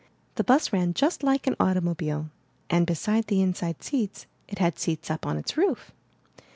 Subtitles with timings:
[0.33, 2.31] The bus ran just Hke an automobile
[2.71, 5.91] and, beside the inside seats, it had seats on its roof.